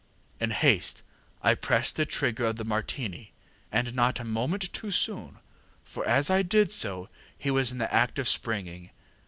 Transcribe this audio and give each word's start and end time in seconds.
In 0.39 0.49
haste 0.49 1.03
I 1.43 1.53
pressed 1.53 1.95
the 1.95 2.07
trigger 2.07 2.45
of 2.47 2.55
the 2.55 2.65
Martini, 2.65 3.33
and 3.71 3.93
not 3.93 4.19
a 4.19 4.23
moment 4.23 4.73
too 4.73 4.89
soon; 4.89 5.37
for, 5.83 6.03
as 6.07 6.31
I 6.31 6.41
did 6.41 6.71
so, 6.71 7.07
he 7.37 7.51
was 7.51 7.71
in 7.71 7.77
the 7.77 7.93
act 7.93 8.17
of 8.17 8.27
springing. 8.27 8.89